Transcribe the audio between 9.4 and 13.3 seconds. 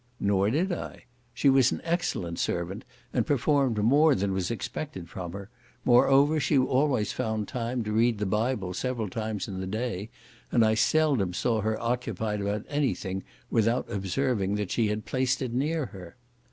in the day, and I seldom saw her occupied about any thing